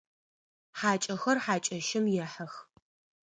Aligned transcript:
Хьакӏэхэр 0.77 1.37
хьакӏэщым 1.43 2.05
ехьэх. 2.23 2.53